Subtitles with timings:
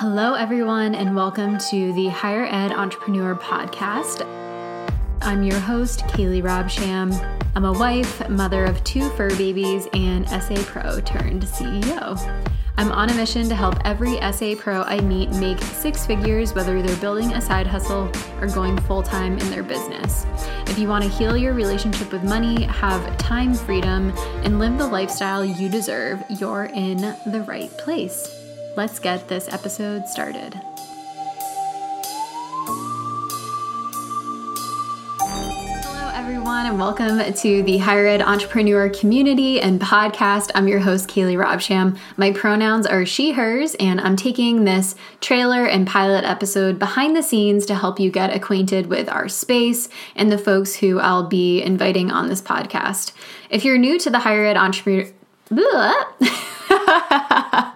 [0.00, 4.26] Hello, everyone, and welcome to the Higher Ed Entrepreneur Podcast.
[5.22, 7.14] I'm your host, Kayley Robsham.
[7.54, 12.44] I'm a wife, mother of two fur babies, and SA Pro turned CEO.
[12.76, 16.82] I'm on a mission to help every SA Pro I meet make six figures, whether
[16.82, 20.26] they're building a side hustle or going full time in their business.
[20.66, 24.12] If you want to heal your relationship with money, have time freedom,
[24.44, 28.45] and live the lifestyle you deserve, you're in the right place
[28.76, 30.60] let's get this episode started.
[35.18, 40.50] Hello, everyone, and welcome to the Higher Ed Entrepreneur Community and Podcast.
[40.54, 41.98] I'm your host, Kayley Robsham.
[42.18, 47.22] My pronouns are she, hers, and I'm taking this trailer and pilot episode behind the
[47.22, 51.62] scenes to help you get acquainted with our space and the folks who I'll be
[51.62, 53.12] inviting on this podcast.
[53.48, 55.14] If you're new to the Higher Ed Entrepreneur,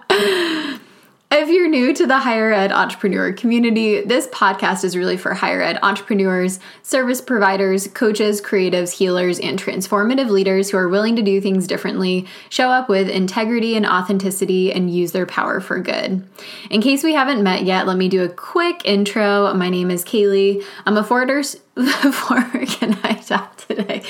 [1.33, 5.61] If you're new to the higher ed entrepreneur community, this podcast is really for higher
[5.61, 11.39] ed entrepreneurs, service providers, coaches, creatives, healers, and transformative leaders who are willing to do
[11.39, 16.27] things differently, show up with integrity and authenticity, and use their power for good.
[16.69, 19.53] In case we haven't met yet, let me do a quick intro.
[19.53, 20.61] My name is Kayley.
[20.85, 21.43] I'm a forwarder.
[22.11, 24.03] former can I talk today?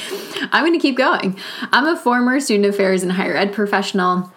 [0.52, 1.38] I'm going to keep going.
[1.72, 4.34] I'm a former student affairs and higher ed professional.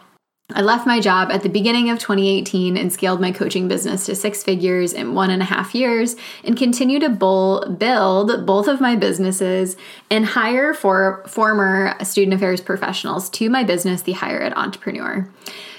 [0.51, 4.15] I left my job at the beginning of 2018 and scaled my coaching business to
[4.15, 8.79] six figures in one and a half years and continue to bull, build both of
[8.79, 9.75] my businesses
[10.11, 15.27] and hire for former student affairs professionals to my business, The Higher Ed Entrepreneur.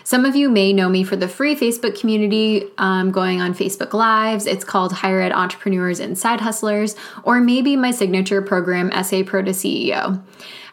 [0.06, 3.92] Some of you may know me for the free Facebook community um, going on Facebook
[3.92, 4.46] Lives.
[4.46, 9.42] It's called Higher Ed Entrepreneurs and Side Hustlers, or maybe my signature program, SA Pro
[9.42, 10.22] to CEO.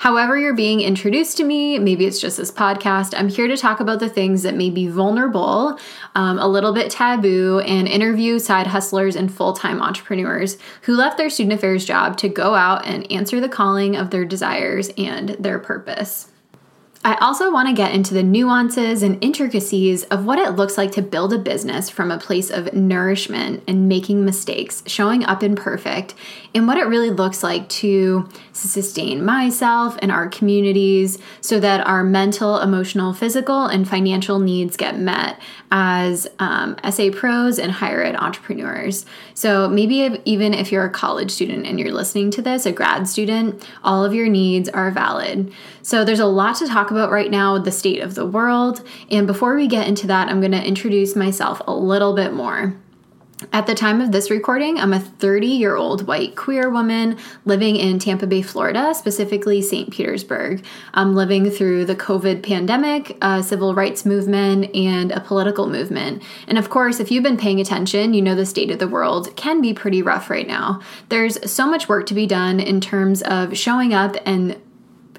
[0.00, 3.80] However, you're being introduced to me, maybe it's just this podcast, I'm here to talk
[3.80, 5.78] about the things that may be vulnerable,
[6.14, 11.16] um, a little bit taboo, and interview side hustlers and full time entrepreneurs who left
[11.16, 15.30] their student affairs job to go out and answer the calling of their desires and
[15.40, 16.31] their purpose.
[17.04, 20.92] I also want to get into the nuances and intricacies of what it looks like
[20.92, 26.14] to build a business from a place of nourishment and making mistakes, showing up imperfect,
[26.54, 32.04] and what it really looks like to sustain myself and our communities so that our
[32.04, 35.40] mental, emotional, physical, and financial needs get met
[35.72, 39.06] as um, SA pros and higher ed entrepreneurs.
[39.34, 42.70] So maybe if, even if you're a college student and you're listening to this, a
[42.70, 45.52] grad student, all of your needs are valid.
[45.82, 48.86] So there's a lot to talk about right now the state of the world.
[49.10, 52.74] And before we get into that, I'm going to introduce myself a little bit more.
[53.52, 57.76] At the time of this recording, I'm a 30 year old white queer woman living
[57.76, 59.90] in Tampa Bay, Florida, specifically St.
[59.90, 60.64] Petersburg.
[60.94, 66.22] I'm living through the COVID pandemic, a civil rights movement, and a political movement.
[66.46, 69.34] And of course, if you've been paying attention, you know the state of the world
[69.36, 70.80] can be pretty rough right now.
[71.08, 74.60] There's so much work to be done in terms of showing up and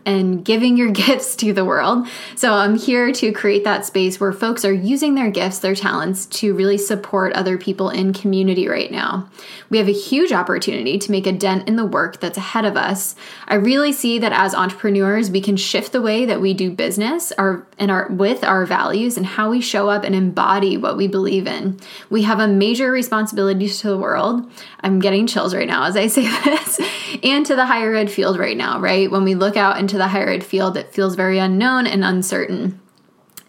[0.05, 2.07] and giving your gifts to the world.
[2.35, 6.25] So I'm here to create that space where folks are using their gifts, their talents
[6.27, 9.29] to really support other people in community right now.
[9.69, 12.77] We have a huge opportunity to make a dent in the work that's ahead of
[12.77, 13.15] us.
[13.47, 17.31] I really see that as entrepreneurs, we can shift the way that we do business
[17.37, 21.07] our and our with our values and how we show up and embody what we
[21.07, 21.79] believe in.
[22.09, 24.49] We have a major responsibility to the world.
[24.81, 26.79] I'm getting chills right now as I say this,
[27.23, 29.09] and to the higher ed field right now, right?
[29.09, 32.03] When we look out into into the higher ed field, it feels very unknown and
[32.03, 32.79] uncertain.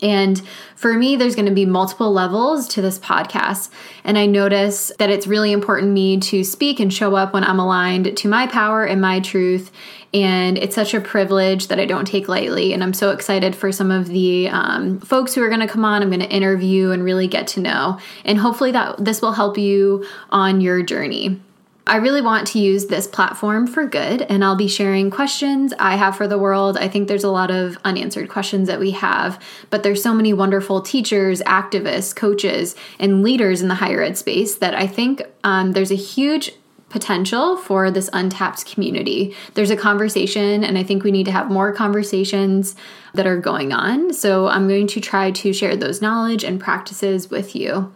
[0.03, 0.43] And
[0.77, 3.71] for me, there's going to be multiple levels to this podcast.
[4.03, 7.59] And I notice that it's really important me to speak and show up when I'm
[7.59, 9.72] aligned to my power and my truth.
[10.12, 12.75] And it's such a privilege that I don't take lightly.
[12.75, 15.87] And I'm so excited for some of the um, folks who are going to come
[15.87, 16.03] on.
[16.03, 17.99] I'm going to interview and really get to know.
[18.26, 21.41] And hopefully, that this will help you on your journey.
[21.86, 25.96] I really want to use this platform for good, and I'll be sharing questions I
[25.96, 26.78] have for the world.
[26.78, 29.38] I think there's a lot of unanswered questions that we have,
[29.69, 34.54] but there's so many wonderful teachers, activists, coaches, and leaders in the higher ed space
[34.56, 36.52] that I think um, there's a huge
[36.88, 39.37] potential for this untapped community.
[39.52, 42.76] There's a conversation, and I think we need to have more conversations
[43.12, 44.14] that are going on.
[44.14, 47.92] So I'm going to try to share those knowledge and practices with you.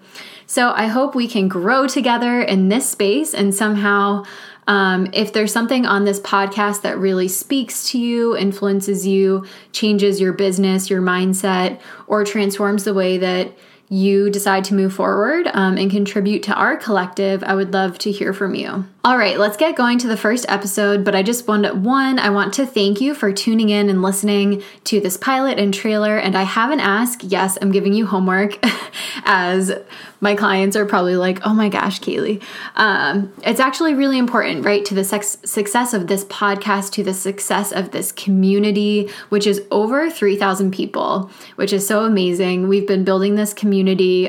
[0.49, 4.25] So I hope we can grow together in this space and somehow.
[4.67, 10.21] Um, if there's something on this podcast that really speaks to you, influences you, changes
[10.21, 13.57] your business, your mindset, or transforms the way that
[13.89, 18.13] you decide to move forward um, and contribute to our collective, I would love to
[18.13, 18.85] hear from you.
[19.05, 21.05] All right, let's get going to the first episode.
[21.05, 24.03] But I just want to, one, I want to thank you for tuning in and
[24.03, 26.19] listening to this pilot and trailer.
[26.19, 27.21] And I have an ask.
[27.23, 28.59] Yes, I'm giving you homework,
[29.25, 29.73] as
[30.21, 32.43] my clients are probably like, oh my gosh, Kayley.
[32.75, 37.15] Um, it's actually really important, right, to the sex- success of this podcast, to the
[37.15, 42.69] success of this community, which is over 3,000 people, which is so amazing.
[42.69, 43.78] We've been building this community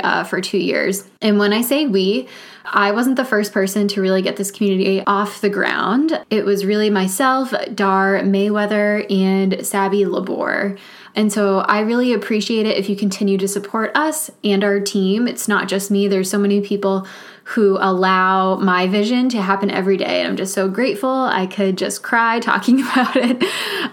[0.01, 1.03] uh, for two years.
[1.21, 2.27] And when I say we,
[2.65, 6.23] I wasn't the first person to really get this community off the ground.
[6.29, 10.77] It was really myself, Dar Mayweather, and Sabby Labor.
[11.15, 15.27] And so I really appreciate it if you continue to support us and our team.
[15.27, 17.07] It's not just me, there's so many people
[17.55, 20.19] who allow my vision to happen every day.
[20.19, 21.09] And I'm just so grateful.
[21.09, 23.43] I could just cry talking about it.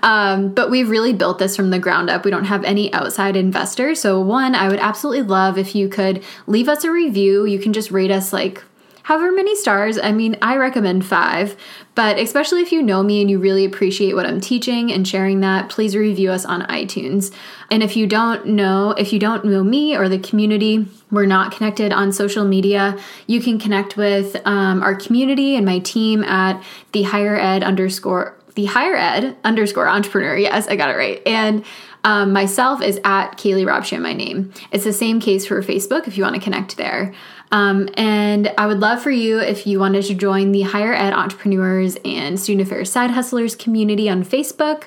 [0.03, 2.27] Um, but we've really built this from the ground up.
[2.27, 3.99] We don't have any outside investors.
[3.99, 7.47] So, one, I would absolutely love if you could leave us a review.
[7.47, 8.63] You can just rate us like
[9.07, 10.01] however many stars.
[10.01, 11.57] I mean, I recommend five,
[11.95, 15.39] but especially if you know me and you really appreciate what I'm teaching and sharing
[15.41, 17.33] that, please review us on iTunes.
[17.71, 21.53] And if you don't know, if you don't know me or the community, we're not
[21.53, 22.99] connected on social media,
[23.29, 26.61] you can connect with um, our community and my team at
[26.91, 30.37] the higher ed underscore the higher ed underscore entrepreneur.
[30.37, 31.23] Yes, I got it right.
[31.27, 31.65] And
[32.05, 34.53] um, myself is at Kayley Robsham, my name.
[34.71, 37.13] It's the same case for Facebook if you want to connect there.
[37.53, 41.13] Um, and I would love for you if you wanted to join the higher ed
[41.13, 44.85] entrepreneurs and student affairs side hustlers community on Facebook.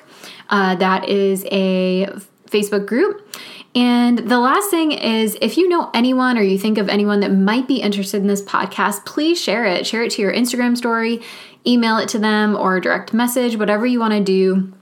[0.48, 2.08] Uh, that is a
[2.48, 3.26] Facebook group.
[3.74, 7.32] And the last thing is if you know anyone or you think of anyone that
[7.32, 9.86] might be interested in this podcast, please share it.
[9.86, 11.22] Share it to your Instagram story,
[11.64, 14.72] email it to them, or direct message, whatever you want to do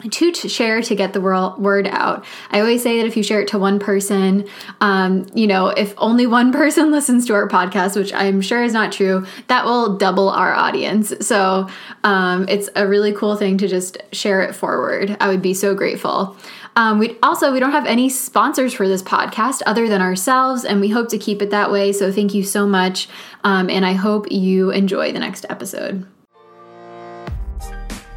[0.00, 2.24] to, share to get the word out.
[2.50, 4.46] I always say that if you share it to one person,
[4.80, 8.72] um, you know, if only one person listens to our podcast, which I'm sure is
[8.72, 11.12] not true, that will double our audience.
[11.26, 11.68] So
[12.04, 15.16] um, it's a really cool thing to just share it forward.
[15.20, 16.36] I would be so grateful.
[16.76, 20.80] Um, we also we don't have any sponsors for this podcast other than ourselves, and
[20.80, 21.92] we hope to keep it that way.
[21.92, 23.08] So thank you so much,
[23.42, 26.06] um, and I hope you enjoy the next episode.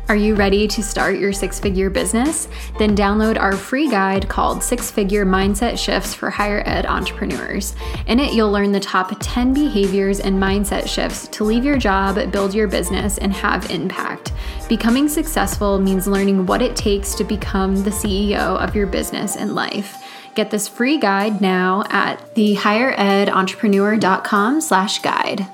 [0.09, 2.49] Are you ready to start your six figure business?
[2.77, 7.73] Then download our free guide called Six Figure Mindset Shifts for Higher Ed Entrepreneurs.
[8.05, 12.33] In it, you'll learn the top 10 behaviors and mindset shifts to leave your job,
[12.33, 14.33] build your business, and have impact.
[14.67, 19.55] Becoming successful means learning what it takes to become the CEO of your business and
[19.55, 20.03] life.
[20.35, 25.47] Get this free guide now at thehigheredentrepreneur.com slash guide.